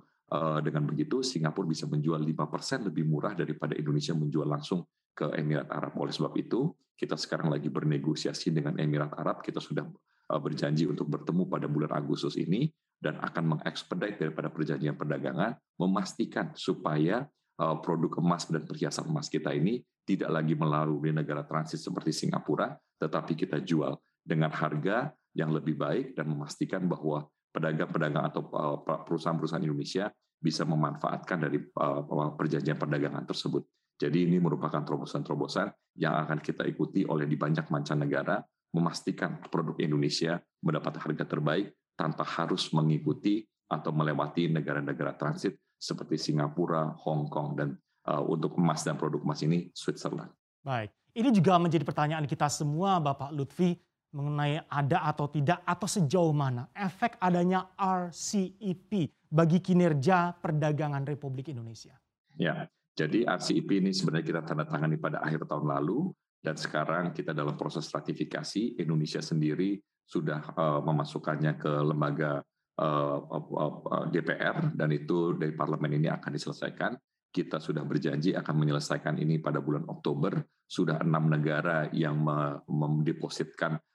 dengan 0.65 0.89
begitu 0.89 1.21
Singapura 1.21 1.69
bisa 1.69 1.85
menjual 1.87 2.19
5% 2.19 2.89
lebih 2.91 3.05
murah 3.07 3.37
daripada 3.37 3.77
Indonesia 3.77 4.17
menjual 4.17 4.49
langsung 4.49 4.83
ke 5.15 5.31
Emirat 5.39 5.71
Arab. 5.71 5.95
Oleh 5.97 6.11
sebab 6.11 6.35
itu, 6.35 6.75
kita 6.99 7.15
sekarang 7.15 7.51
lagi 7.51 7.71
bernegosiasi 7.71 8.51
dengan 8.51 8.75
Emirat 8.79 9.15
Arab. 9.15 9.41
Kita 9.41 9.63
sudah 9.63 9.87
eh, 10.31 10.41
berjanji 10.43 10.91
untuk 10.91 11.07
bertemu 11.07 11.47
pada 11.47 11.67
bulan 11.71 11.95
Agustus 11.95 12.35
ini 12.35 12.71
dan 12.99 13.23
akan 13.23 13.59
mengekspedite 13.59 14.19
daripada 14.19 14.51
perjanjian 14.51 14.99
perdagangan, 14.99 15.55
memastikan 15.79 16.51
supaya 16.59 17.27
eh, 17.59 17.77
produk 17.83 18.19
emas 18.19 18.51
dan 18.51 18.67
perhiasan 18.67 19.07
emas 19.07 19.31
kita 19.31 19.55
ini 19.55 19.83
tidak 20.05 20.31
lagi 20.35 20.53
melalui 20.59 21.15
negara 21.15 21.47
transit 21.47 21.81
seperti 21.81 22.13
Singapura, 22.13 22.75
tetapi 23.01 23.33
kita 23.39 23.63
jual 23.63 23.97
dengan 24.21 24.53
harga 24.53 25.15
yang 25.35 25.51
lebih 25.51 25.75
baik 25.75 26.15
dan 26.15 26.31
memastikan 26.31 26.87
bahwa 26.87 27.27
pedagang-pedagang 27.55 28.27
atau 28.27 28.43
uh, 28.51 28.83
perusahaan-perusahaan 28.83 29.63
Indonesia 29.63 30.11
bisa 30.35 30.67
memanfaatkan 30.67 31.39
dari 31.47 31.63
uh, 31.63 32.35
perjanjian 32.35 32.75
perdagangan 32.75 33.23
tersebut. 33.23 33.63
Jadi 33.95 34.27
ini 34.27 34.43
merupakan 34.43 34.83
terobosan-terobosan 34.83 35.71
yang 36.03 36.19
akan 36.19 36.43
kita 36.43 36.67
ikuti 36.67 37.07
oleh 37.07 37.31
di 37.31 37.39
banyak 37.39 37.71
mancanegara, 37.71 38.43
memastikan 38.75 39.39
produk 39.47 39.79
Indonesia 39.79 40.43
mendapat 40.67 40.99
harga 40.99 41.25
terbaik 41.31 41.95
tanpa 41.95 42.27
harus 42.27 42.75
mengikuti 42.75 43.47
atau 43.71 43.95
melewati 43.95 44.51
negara-negara 44.51 45.15
transit 45.15 45.55
seperti 45.79 46.19
Singapura, 46.19 46.91
Hong 47.07 47.31
Kong, 47.31 47.55
dan 47.55 47.79
uh, 48.11 48.23
untuk 48.27 48.59
emas 48.59 48.83
dan 48.83 48.99
produk 48.99 49.23
emas 49.23 49.41
ini 49.47 49.71
Switzerland. 49.71 50.35
Baik, 50.59 50.91
ini 51.15 51.31
juga 51.31 51.55
menjadi 51.63 51.87
pertanyaan 51.87 52.27
kita 52.27 52.51
semua, 52.51 52.99
Bapak 52.99 53.31
Lutfi 53.31 53.79
mengenai 54.15 54.63
ada 54.71 55.11
atau 55.11 55.27
tidak 55.27 55.59
atau 55.67 55.91
sejauh 55.91 56.31
mana 56.31 56.71
efek 56.71 57.19
adanya 57.19 57.75
RCEP 57.75 59.11
bagi 59.27 59.59
kinerja 59.59 60.39
perdagangan 60.39 61.03
Republik 61.03 61.51
Indonesia. 61.51 61.99
Ya, 62.39 62.71
jadi 62.95 63.27
RCEP 63.27 63.83
ini 63.83 63.91
sebenarnya 63.91 64.27
kita 64.31 64.41
tanda 64.47 64.63
tangani 64.71 64.95
pada 64.95 65.19
akhir 65.19 65.51
tahun 65.51 65.67
lalu 65.67 66.15
dan 66.39 66.55
sekarang 66.55 67.11
kita 67.11 67.35
dalam 67.35 67.59
proses 67.59 67.91
ratifikasi. 67.91 68.79
Indonesia 68.79 69.19
sendiri 69.19 69.83
sudah 70.07 70.55
uh, 70.55 70.81
memasukkannya 70.87 71.59
ke 71.59 71.73
lembaga 71.83 72.39
uh, 72.79 73.19
uh, 73.19 74.07
DPR 74.15 74.79
dan 74.79 74.95
itu 74.95 75.35
dari 75.35 75.59
parlemen 75.59 75.99
ini 75.99 76.07
akan 76.07 76.31
diselesaikan. 76.31 76.95
Kita 77.35 77.59
sudah 77.59 77.83
berjanji 77.83 78.31
akan 78.31 78.55
menyelesaikan 78.63 79.19
ini 79.19 79.43
pada 79.43 79.59
bulan 79.59 79.91
Oktober. 79.91 80.39
Sudah 80.71 81.03
enam 81.03 81.27
negara 81.27 81.91
yang 81.91 82.23
mendepositkan 82.71 83.75
Eh, 83.75 83.75
eh, 83.75 83.94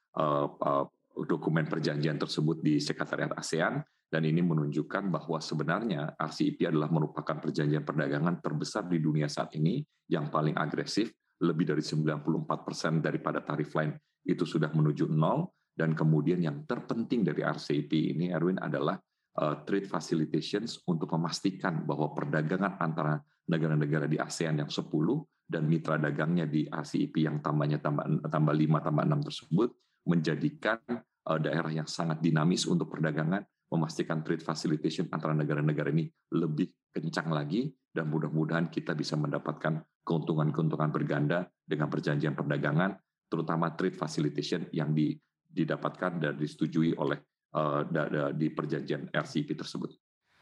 dokumen 1.25 1.65
perjanjian 1.67 2.17
tersebut 2.17 2.63
di 2.63 2.79
Sekretariat 2.79 3.33
ASEAN 3.35 3.81
dan 4.09 4.25
ini 4.25 4.41
menunjukkan 4.41 5.13
bahwa 5.13 5.37
sebenarnya 5.37 6.17
RCEP 6.17 6.65
adalah 6.65 6.89
merupakan 6.89 7.37
perjanjian 7.37 7.85
perdagangan 7.85 8.41
terbesar 8.41 8.89
di 8.89 8.97
dunia 8.97 9.29
saat 9.29 9.53
ini 9.53 9.85
yang 10.09 10.33
paling 10.33 10.57
agresif, 10.57 11.13
lebih 11.45 11.69
dari 11.69 11.85
94% 11.85 13.05
daripada 13.05 13.45
tarif 13.45 13.69
lain 13.77 13.93
itu 14.25 14.43
sudah 14.43 14.73
menuju 14.73 15.07
nol 15.07 15.53
dan 15.71 15.95
kemudian 15.95 16.41
yang 16.43 16.67
terpenting 16.67 17.23
dari 17.23 17.45
RCEP 17.45 18.17
ini 18.17 18.33
Erwin 18.33 18.59
adalah 18.59 18.99
uh, 19.39 19.63
trade 19.63 19.87
facilitations 19.87 20.83
untuk 20.89 21.07
memastikan 21.15 21.87
bahwa 21.87 22.11
perdagangan 22.11 22.81
antara 22.81 23.15
negara-negara 23.47 24.09
di 24.09 24.19
ASEAN 24.19 24.59
yang 24.59 24.67
10 24.73 24.89
dan 25.49 25.63
mitra 25.65 25.95
dagangnya 25.95 26.45
di 26.49 26.67
RCEP 26.67 27.23
yang 27.23 27.39
tambahnya 27.39 27.79
tambah 27.79 28.27
tambah 28.27 28.53
5 28.53 28.85
tambah 28.85 29.03
6 29.07 29.27
tersebut 29.31 29.69
menjadikan 30.09 30.81
uh, 31.29 31.37
daerah 31.37 31.69
yang 31.69 31.85
sangat 31.85 32.17
dinamis 32.25 32.65
untuk 32.65 32.89
perdagangan, 32.89 33.45
memastikan 33.69 34.25
trade 34.25 34.41
facilitation 34.41 35.05
antara 35.13 35.37
negara-negara 35.37 35.93
ini 35.93 36.09
lebih 36.33 36.89
kencang 36.89 37.29
lagi, 37.29 37.69
dan 37.93 38.09
mudah-mudahan 38.09 38.73
kita 38.73 38.97
bisa 38.97 39.13
mendapatkan 39.13 39.85
keuntungan-keuntungan 40.01 40.89
berganda 40.89 41.45
dengan 41.61 41.85
perjanjian 41.85 42.33
perdagangan, 42.33 42.97
terutama 43.29 43.77
trade 43.77 43.93
facilitation 43.93 44.65
yang 44.73 44.89
didapatkan 45.45 46.17
dan 46.17 46.33
disetujui 46.33 46.97
oleh 46.97 47.21
uh, 47.53 47.85
di 48.33 48.49
perjanjian 48.49 49.13
RCEP 49.13 49.53
tersebut. 49.53 49.93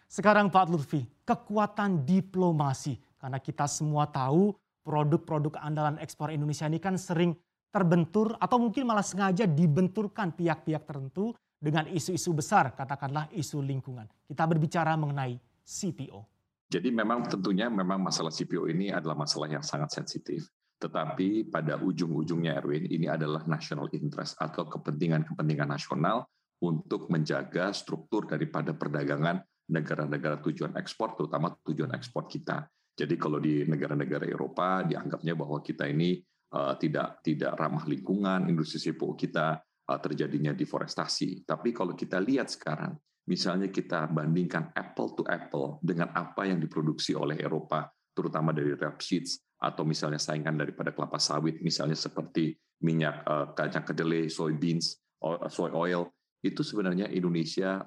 Sekarang 0.07 0.47
Pak 0.47 0.71
Lutfi, 0.71 1.03
kekuatan 1.27 2.07
diplomasi. 2.07 2.95
Karena 3.19 3.43
kita 3.43 3.67
semua 3.67 4.07
tahu 4.07 4.55
produk-produk 4.87 5.59
andalan 5.59 5.99
ekspor 5.99 6.31
Indonesia 6.31 6.63
ini 6.63 6.79
kan 6.79 6.95
sering 6.95 7.35
terbentur 7.77 8.33
atau 8.41 8.57
mungkin 8.57 8.89
malah 8.89 9.05
sengaja 9.05 9.45
dibenturkan 9.45 10.33
pihak-pihak 10.33 10.81
tertentu 10.81 11.37
dengan 11.61 11.85
isu-isu 11.85 12.33
besar, 12.33 12.73
katakanlah 12.73 13.29
isu 13.37 13.61
lingkungan. 13.61 14.09
Kita 14.25 14.49
berbicara 14.49 14.97
mengenai 14.97 15.37
CPO. 15.61 16.21
Jadi 16.65 16.89
memang 16.89 17.29
tentunya 17.29 17.69
memang 17.69 18.01
masalah 18.01 18.33
CPO 18.33 18.65
ini 18.65 18.89
adalah 18.89 19.13
masalah 19.13 19.45
yang 19.45 19.61
sangat 19.61 19.93
sensitif. 19.93 20.49
Tetapi 20.77 21.53
pada 21.53 21.77
ujung-ujungnya 21.77 22.57
Erwin, 22.61 22.89
ini 22.89 23.05
adalah 23.09 23.45
national 23.45 23.89
interest 23.93 24.37
atau 24.41 24.65
kepentingan-kepentingan 24.65 25.69
nasional 25.69 26.25
untuk 26.61 27.09
menjaga 27.13 27.69
struktur 27.73 28.25
daripada 28.25 28.73
perdagangan 28.73 29.41
negara-negara 29.69 30.41
tujuan 30.41 30.73
ekspor, 30.77 31.13
terutama 31.13 31.53
tujuan 31.61 31.93
ekspor 31.93 32.25
kita. 32.25 32.65
Jadi 32.97 33.13
kalau 33.17 33.37
di 33.37 33.61
negara-negara 33.65 34.25
Eropa 34.25 34.81
dianggapnya 34.81 35.37
bahwa 35.37 35.61
kita 35.61 35.85
ini 35.85 36.17
tidak 36.53 37.19
tidak 37.27 37.59
ramah 37.59 37.83
lingkungan, 37.83 38.47
industri 38.47 38.79
CPO 38.79 39.19
kita 39.19 39.59
uh, 39.59 39.99
terjadinya 39.99 40.51
deforestasi. 40.55 41.47
Tapi 41.47 41.75
kalau 41.75 41.95
kita 41.95 42.19
lihat 42.23 42.51
sekarang, 42.51 42.95
misalnya 43.27 43.67
kita 43.67 44.07
bandingkan 44.07 44.71
apple 44.75 45.15
to 45.15 45.23
apple 45.27 45.79
dengan 45.83 46.11
apa 46.15 46.47
yang 46.47 46.59
diproduksi 46.59 47.15
oleh 47.15 47.39
Eropa, 47.39 47.91
terutama 48.15 48.55
dari 48.55 48.75
rapeseeds 48.75 49.43
atau 49.57 49.83
misalnya 49.83 50.21
saingan 50.21 50.55
daripada 50.55 50.93
kelapa 50.93 51.17
sawit, 51.17 51.59
misalnya 51.65 51.97
seperti 51.97 52.55
minyak 52.83 53.25
uh, 53.25 53.51
kacang 53.57 53.83
kedelai, 53.83 54.29
soybeans, 54.29 55.01
soy 55.49 55.73
oil, 55.73 56.13
itu 56.45 56.61
sebenarnya 56.61 57.09
Indonesia 57.09 57.81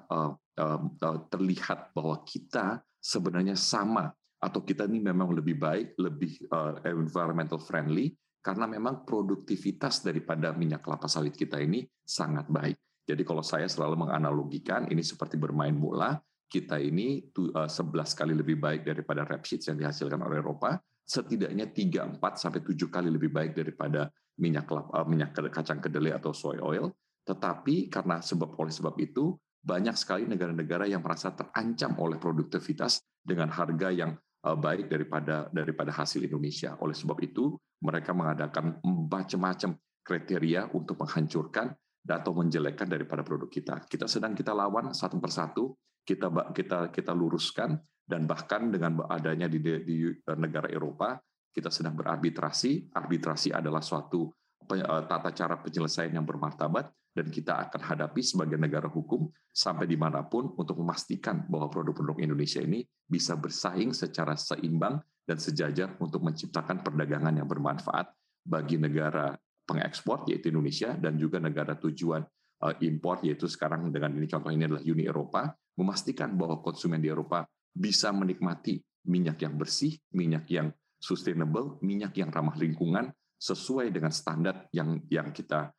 terlihat 1.31 1.95
bahwa 1.95 2.19
kita 2.27 2.83
sebenarnya 2.99 3.55
sama 3.55 4.11
atau 4.43 4.59
kita 4.59 4.83
ini 4.83 4.99
memang 4.99 5.31
lebih 5.31 5.55
baik, 5.55 5.95
lebih 5.95 6.43
environmental 6.83 7.55
friendly 7.55 8.11
karena 8.41 8.65
memang 8.65 9.05
produktivitas 9.05 10.01
daripada 10.01 10.51
minyak 10.57 10.81
kelapa 10.81 11.05
sawit 11.05 11.37
kita 11.37 11.61
ini 11.61 11.85
sangat 12.01 12.49
baik. 12.49 12.77
Jadi 13.05 13.21
kalau 13.21 13.45
saya 13.45 13.69
selalu 13.69 14.05
menganalogikan 14.05 14.89
ini 14.89 15.05
seperti 15.05 15.37
bermain 15.37 15.73
bola, 15.77 16.17
kita 16.51 16.81
ini 16.81 17.31
11 17.31 17.69
eh, 17.71 18.09
kali 18.17 18.33
lebih 18.35 18.57
baik 18.59 18.81
daripada 18.83 19.23
rapeseeds 19.23 19.71
yang 19.71 19.77
dihasilkan 19.79 20.19
oleh 20.19 20.43
Eropa, 20.43 20.75
setidaknya 21.05 21.71
3, 21.71 22.19
4 22.19 22.41
sampai 22.41 22.61
7 22.65 22.91
kali 22.91 23.07
lebih 23.07 23.31
baik 23.31 23.55
daripada 23.55 24.11
minyak 24.41 24.67
kelapa, 24.67 25.05
minyak 25.07 25.31
kacang 25.53 25.79
kedelai 25.79 26.17
atau 26.17 26.35
soy 26.35 26.59
oil, 26.59 26.91
tetapi 27.23 27.87
karena 27.87 28.19
sebab 28.19 28.57
oleh 28.57 28.73
sebab 28.73 28.95
itu 28.99 29.37
banyak 29.61 29.93
sekali 29.93 30.25
negara-negara 30.25 30.89
yang 30.89 31.05
merasa 31.05 31.31
terancam 31.37 31.93
oleh 32.01 32.17
produktivitas 32.17 33.05
dengan 33.21 33.53
harga 33.53 33.93
yang 33.93 34.17
baik 34.41 34.89
daripada 34.89 35.45
daripada 35.53 35.93
hasil 35.93 36.25
Indonesia. 36.25 36.73
Oleh 36.81 36.97
sebab 36.97 37.17
itu, 37.21 37.53
mereka 37.85 38.13
mengadakan 38.13 38.81
macam-macam 38.85 39.77
kriteria 40.01 40.73
untuk 40.73 40.97
menghancurkan 40.97 41.69
atau 42.01 42.33
menjelekkan 42.33 42.89
daripada 42.89 43.21
produk 43.21 43.49
kita. 43.49 43.85
Kita 43.85 44.09
sedang 44.09 44.33
kita 44.33 44.53
lawan 44.57 44.89
satu 44.97 45.21
persatu, 45.21 45.77
kita 46.01 46.33
kita 46.57 46.89
kita 46.89 47.13
luruskan 47.13 47.77
dan 48.01 48.25
bahkan 48.25 48.73
dengan 48.73 49.05
adanya 49.05 49.45
di, 49.45 49.61
di 49.61 50.09
negara 50.35 50.67
Eropa 50.67 51.21
kita 51.53 51.69
sedang 51.69 51.93
berarbitrasi. 51.93 52.95
Arbitrasi 52.95 53.53
adalah 53.53 53.83
suatu 53.83 54.31
eh, 54.73 55.03
tata 55.05 55.29
cara 55.35 55.59
penyelesaian 55.61 56.17
yang 56.17 56.25
bermartabat 56.25 56.89
dan 57.11 57.27
kita 57.27 57.67
akan 57.67 57.81
hadapi 57.83 58.23
sebagai 58.23 58.55
negara 58.55 58.87
hukum 58.87 59.27
sampai 59.51 59.83
di 59.83 59.99
mana 59.99 60.23
pun 60.23 60.55
untuk 60.55 60.79
memastikan 60.79 61.43
bahwa 61.51 61.67
produk-produk 61.67 62.23
Indonesia 62.23 62.63
ini 62.63 62.87
bisa 63.03 63.35
bersaing 63.35 63.91
secara 63.91 64.39
seimbang 64.39 64.99
dan 65.27 65.37
sejajar 65.37 65.99
untuk 65.99 66.23
menciptakan 66.23 66.79
perdagangan 66.79 67.35
yang 67.35 67.47
bermanfaat 67.47 68.07
bagi 68.47 68.79
negara 68.79 69.35
pengekspor 69.67 70.25
yaitu 70.31 70.49
Indonesia 70.49 70.95
dan 70.95 71.19
juga 71.19 71.37
negara 71.37 71.75
tujuan 71.77 72.23
uh, 72.63 72.75
impor 72.81 73.21
yaitu 73.27 73.45
sekarang 73.45 73.91
dengan 73.91 74.15
ini 74.15 74.25
contoh 74.25 74.49
ini 74.49 74.65
adalah 74.65 74.83
Uni 74.83 75.03
Eropa 75.05 75.51
memastikan 75.77 76.33
bahwa 76.35 76.63
konsumen 76.63 77.03
di 77.03 77.11
Eropa 77.11 77.45
bisa 77.71 78.11
menikmati 78.11 78.79
minyak 79.07 79.41
yang 79.41 79.55
bersih, 79.55 79.95
minyak 80.13 80.45
yang 80.51 80.69
sustainable, 81.01 81.81
minyak 81.81 82.13
yang 82.19 82.29
ramah 82.29 82.53
lingkungan 82.59 83.09
sesuai 83.41 83.89
dengan 83.89 84.13
standar 84.13 84.69
yang 84.69 85.01
yang 85.09 85.33
kita 85.33 85.73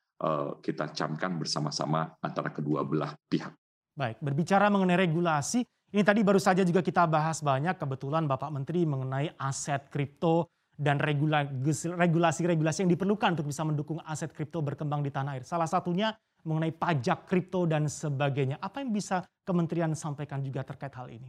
kita 0.63 0.95
camkan 0.95 1.35
bersama-sama 1.35 2.15
antara 2.23 2.55
kedua 2.55 2.87
belah 2.87 3.13
pihak. 3.27 3.53
Baik, 3.93 4.23
berbicara 4.25 4.73
mengenai 4.73 5.05
regulasi, 5.05 5.67
ini 5.93 6.01
tadi 6.01 6.25
baru 6.25 6.41
saja 6.41 6.65
juga 6.65 6.81
kita 6.81 7.05
bahas 7.05 7.45
banyak 7.45 7.77
kebetulan 7.77 8.25
Bapak 8.25 8.49
Menteri 8.49 8.89
mengenai 8.89 9.37
aset 9.37 9.93
kripto 9.93 10.49
dan 10.73 10.97
regulasi-regulasi 10.97 12.89
yang 12.89 12.91
diperlukan 12.97 13.37
untuk 13.37 13.53
bisa 13.53 13.61
mendukung 13.61 14.01
aset 14.09 14.33
kripto 14.33 14.65
berkembang 14.65 15.05
di 15.05 15.13
tanah 15.13 15.37
air. 15.37 15.45
Salah 15.45 15.69
satunya 15.69 16.17
mengenai 16.49 16.73
pajak 16.73 17.29
kripto 17.29 17.69
dan 17.69 17.87
sebagainya. 17.87 18.57
Apa 18.59 18.81
yang 18.81 18.91
bisa 18.91 19.21
kementerian 19.45 19.93
sampaikan 19.93 20.41
juga 20.41 20.65
terkait 20.65 20.97
hal 20.97 21.13
ini? 21.13 21.29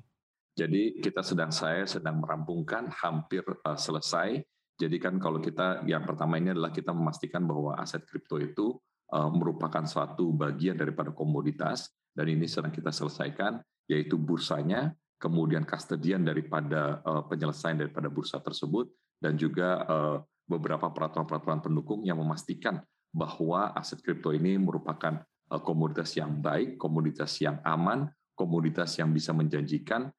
Jadi 0.53 1.01
kita 1.01 1.25
sedang 1.25 1.49
saya 1.49 1.83
sedang 1.83 2.21
merampungkan 2.21 2.87
hampir 2.93 3.43
uh, 3.43 3.75
selesai. 3.77 4.41
Jadi 4.73 4.97
kan 4.97 5.21
kalau 5.21 5.37
kita 5.37 5.85
yang 5.85 6.01
pertama 6.01 6.41
ini 6.41 6.49
adalah 6.49 6.73
kita 6.73 6.89
memastikan 6.91 7.45
bahwa 7.45 7.77
aset 7.77 8.01
kripto 8.09 8.41
itu 8.41 8.73
uh, 9.13 9.29
merupakan 9.29 9.85
suatu 9.85 10.33
bagian 10.33 10.73
daripada 10.73 11.13
komoditas 11.13 11.93
dan 12.17 12.25
ini 12.29 12.49
sedang 12.49 12.73
kita 12.73 12.89
selesaikan 12.89 13.61
yaitu 13.85 14.17
bursanya, 14.17 14.95
kemudian 15.21 15.67
kustodian 15.67 16.25
daripada 16.25 17.05
uh, 17.05 17.21
penyelesaian 17.29 17.77
daripada 17.77 18.09
bursa 18.09 18.41
tersebut 18.41 18.89
dan 19.21 19.37
juga 19.37 19.85
uh, 19.85 20.17
beberapa 20.49 20.89
peraturan-peraturan 20.89 21.61
pendukung 21.61 22.01
yang 22.01 22.17
memastikan 22.17 22.81
bahwa 23.13 23.77
aset 23.77 24.01
kripto 24.01 24.33
ini 24.33 24.57
merupakan 24.57 25.21
komoditas 25.61 26.17
yang 26.17 26.41
baik, 26.41 26.81
komoditas 26.81 27.37
yang 27.37 27.61
aman, 27.61 28.09
komoditas 28.33 28.97
yang 28.97 29.13
bisa 29.13 29.29
menjanjikan 29.37 30.09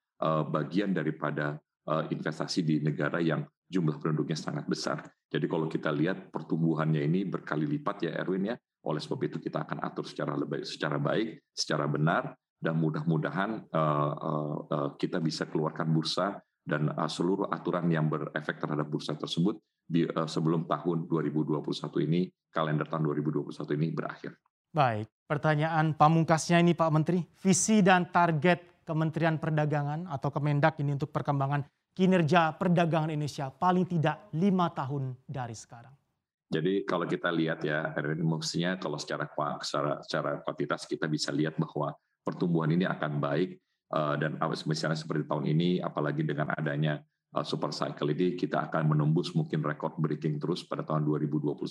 bagian 0.46 0.94
daripada 0.94 1.58
investasi 1.90 2.62
di 2.62 2.78
negara 2.78 3.18
yang 3.18 3.42
jumlah 3.74 3.98
penduduknya 3.98 4.38
sangat 4.38 4.70
besar. 4.70 5.02
Jadi 5.26 5.50
kalau 5.50 5.66
kita 5.66 5.90
lihat 5.90 6.30
pertumbuhannya 6.30 7.02
ini 7.02 7.26
berkali 7.26 7.66
lipat 7.66 8.06
ya 8.06 8.22
Erwin 8.22 8.54
ya. 8.54 8.56
Oleh 8.86 9.02
sebab 9.02 9.18
itu 9.26 9.42
kita 9.42 9.66
akan 9.66 9.82
atur 9.82 10.06
secara 10.06 10.38
lebih 10.38 10.62
secara 10.62 11.00
baik, 11.02 11.50
secara 11.50 11.90
benar 11.90 12.36
dan 12.64 12.80
mudah-mudahan 12.80 13.66
uh, 13.74 14.12
uh, 14.14 14.56
uh, 14.70 14.88
kita 14.96 15.20
bisa 15.20 15.44
keluarkan 15.50 15.90
bursa 15.92 16.40
dan 16.64 16.88
uh, 16.88 17.04
seluruh 17.04 17.52
aturan 17.52 17.84
yang 17.92 18.08
berefek 18.08 18.56
terhadap 18.56 18.88
bursa 18.88 19.12
tersebut 19.20 19.60
di, 19.84 20.08
uh, 20.08 20.24
sebelum 20.24 20.64
tahun 20.64 21.04
2021 21.04 21.60
ini, 22.08 22.32
kalender 22.48 22.88
tahun 22.88 23.04
2021 23.04 23.52
ini 23.76 23.86
berakhir. 23.92 24.32
Baik, 24.72 25.06
pertanyaan 25.28 25.92
pamungkasnya 25.92 26.64
ini 26.64 26.72
Pak 26.72 26.90
Menteri, 26.90 27.20
visi 27.44 27.84
dan 27.84 28.08
target 28.08 28.82
Kementerian 28.88 29.36
Perdagangan 29.36 30.08
atau 30.08 30.32
Kemendak 30.32 30.80
ini 30.80 30.96
untuk 30.96 31.12
perkembangan 31.12 31.62
kinerja 31.94 32.58
perdagangan 32.58 33.14
Indonesia 33.14 33.48
paling 33.48 33.86
tidak 33.86 34.28
lima 34.34 34.68
tahun 34.74 35.14
dari 35.24 35.54
sekarang. 35.54 35.94
Jadi 36.50 36.84
kalau 36.84 37.08
kita 37.08 37.32
lihat 37.32 37.64
ya, 37.64 37.94
maksudnya 38.20 38.76
kalau 38.76 39.00
secara 39.00 39.26
secara 39.62 40.02
secara 40.04 40.30
kuantitas 40.44 40.84
kita 40.84 41.08
bisa 41.08 41.32
lihat 41.32 41.56
bahwa 41.56 41.94
pertumbuhan 42.22 42.70
ini 42.74 42.84
akan 42.84 43.18
baik 43.18 43.58
Eh, 43.94 44.14
dan 44.18 44.40
misalnya 44.66 44.98
seperti 44.98 45.22
tahun 45.30 45.46
ini 45.54 45.78
apalagi 45.78 46.26
dengan 46.26 46.50
adanya 46.50 46.98
eh, 47.06 47.44
super 47.46 47.70
cycle 47.70 48.10
ini 48.10 48.34
kita 48.34 48.66
akan 48.66 48.90
menembus 48.90 49.30
mungkin 49.38 49.62
record 49.62 49.94
breaking 50.02 50.42
terus 50.42 50.66
pada 50.66 50.82
tahun 50.82 51.06
2021 51.06 51.62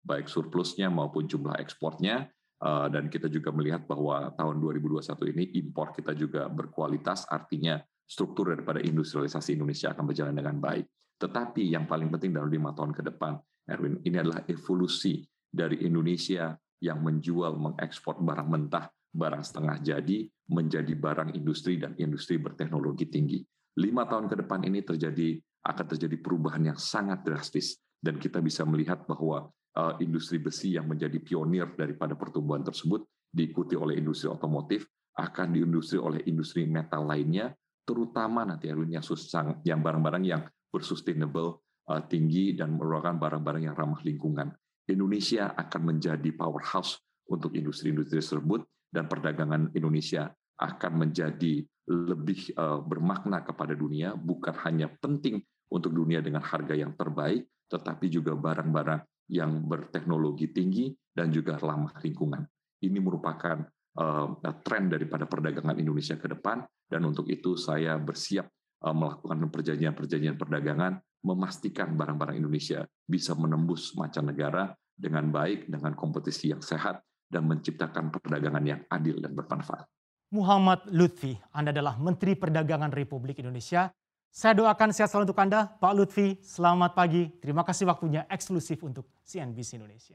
baik 0.00 0.24
surplusnya 0.24 0.88
maupun 0.88 1.28
jumlah 1.28 1.60
ekspornya 1.60 2.32
eh, 2.64 2.86
dan 2.88 3.12
kita 3.12 3.28
juga 3.28 3.52
melihat 3.52 3.84
bahwa 3.84 4.32
tahun 4.40 4.56
2021 4.56 5.34
ini 5.36 5.44
impor 5.60 5.92
kita 5.92 6.16
juga 6.16 6.48
berkualitas 6.48 7.28
artinya 7.28 7.76
struktur 8.10 8.50
daripada 8.50 8.82
industrialisasi 8.82 9.54
Indonesia 9.54 9.94
akan 9.94 10.04
berjalan 10.10 10.34
dengan 10.34 10.58
baik. 10.58 10.90
Tetapi 11.22 11.70
yang 11.70 11.86
paling 11.86 12.10
penting 12.10 12.34
dalam 12.34 12.50
lima 12.50 12.74
tahun 12.74 12.90
ke 12.90 13.06
depan, 13.06 13.38
Erwin, 13.70 14.02
ini 14.02 14.18
adalah 14.18 14.42
evolusi 14.50 15.22
dari 15.46 15.86
Indonesia 15.86 16.58
yang 16.82 16.98
menjual, 17.06 17.54
mengekspor 17.54 18.18
barang 18.18 18.48
mentah 18.50 18.90
barang 19.10 19.42
setengah 19.42 19.76
jadi 19.82 20.18
menjadi 20.50 20.94
barang 20.94 21.34
industri 21.34 21.78
dan 21.78 21.94
industri 21.98 22.38
berteknologi 22.38 23.10
tinggi. 23.10 23.42
Lima 23.78 24.06
tahun 24.06 24.30
ke 24.30 24.46
depan 24.46 24.66
ini 24.66 24.82
terjadi 24.82 25.38
akan 25.66 25.86
terjadi 25.94 26.16
perubahan 26.18 26.72
yang 26.74 26.78
sangat 26.78 27.22
drastis 27.22 27.78
dan 28.00 28.16
kita 28.16 28.40
bisa 28.40 28.64
melihat 28.64 29.04
bahwa 29.06 29.50
uh, 29.76 29.94
industri 30.00 30.40
besi 30.40 30.74
yang 30.74 30.88
menjadi 30.88 31.20
pionir 31.20 31.68
daripada 31.76 32.16
pertumbuhan 32.16 32.64
tersebut 32.64 33.04
diikuti 33.30 33.78
oleh 33.78 33.98
industri 33.98 34.26
otomotif 34.30 34.86
akan 35.14 35.54
diindustri 35.54 35.98
oleh 36.00 36.22
industri 36.26 36.66
metal 36.66 37.06
lainnya 37.06 37.52
terutama 37.90 38.46
nanti 38.46 38.70
Erwin 38.70 38.94
yang 38.94 39.02
susah 39.02 39.58
yang 39.66 39.82
barang-barang 39.82 40.22
yang 40.22 40.46
bersustainable 40.70 41.66
uh, 41.90 41.98
tinggi 42.06 42.54
dan 42.54 42.78
merupakan 42.78 43.18
barang-barang 43.18 43.66
yang 43.66 43.74
ramah 43.74 43.98
lingkungan. 44.06 44.54
Indonesia 44.86 45.50
akan 45.58 45.82
menjadi 45.90 46.30
powerhouse 46.38 47.02
untuk 47.26 47.58
industri-industri 47.58 48.22
tersebut 48.22 48.62
dan 48.94 49.10
perdagangan 49.10 49.74
Indonesia 49.74 50.30
akan 50.62 50.92
menjadi 51.02 51.66
lebih 51.90 52.54
uh, 52.54 52.78
bermakna 52.78 53.42
kepada 53.42 53.74
dunia, 53.74 54.14
bukan 54.14 54.54
hanya 54.62 54.86
penting 55.02 55.42
untuk 55.74 55.90
dunia 55.90 56.22
dengan 56.22 56.46
harga 56.46 56.78
yang 56.78 56.94
terbaik, 56.94 57.50
tetapi 57.66 58.06
juga 58.06 58.38
barang-barang 58.38 59.02
yang 59.30 59.62
berteknologi 59.66 60.54
tinggi 60.54 60.94
dan 61.10 61.34
juga 61.34 61.58
ramah 61.58 61.94
lingkungan. 62.02 62.46
Ini 62.82 62.98
merupakan 63.02 63.62
tren 64.62 64.86
daripada 64.86 65.26
perdagangan 65.26 65.76
Indonesia 65.76 66.14
ke 66.16 66.30
depan, 66.30 66.62
dan 66.86 67.02
untuk 67.06 67.26
itu 67.26 67.58
saya 67.58 67.98
bersiap 67.98 68.46
uh, 68.86 68.94
melakukan 68.94 69.38
perjanjian-perjanjian 69.50 70.36
perdagangan, 70.38 70.98
memastikan 71.26 71.94
barang-barang 71.94 72.40
Indonesia 72.40 72.86
bisa 73.04 73.36
menembus 73.36 73.92
mancanegara 73.94 74.72
dengan 74.96 75.28
baik, 75.28 75.68
dengan 75.68 75.92
kompetisi 75.96 76.52
yang 76.52 76.64
sehat, 76.64 77.00
dan 77.30 77.46
menciptakan 77.46 78.10
perdagangan 78.10 78.64
yang 78.66 78.80
adil 78.90 79.22
dan 79.22 79.32
bermanfaat. 79.36 79.86
Muhammad 80.30 80.86
Lutfi, 80.94 81.34
Anda 81.50 81.74
adalah 81.74 81.98
Menteri 81.98 82.38
Perdagangan 82.38 82.94
Republik 82.94 83.42
Indonesia. 83.42 83.90
Saya 84.30 84.54
doakan 84.54 84.94
sehat 84.94 85.10
selalu 85.10 85.34
untuk 85.34 85.42
Anda, 85.42 85.66
Pak 85.66 85.92
Lutfi. 85.94 86.38
Selamat 86.38 86.94
pagi. 86.94 87.26
Terima 87.42 87.66
kasih 87.66 87.90
waktunya 87.90 88.30
eksklusif 88.30 88.78
untuk 88.86 89.10
CNBC 89.26 89.82
Indonesia. 89.82 90.14